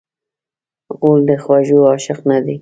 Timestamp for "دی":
2.45-2.55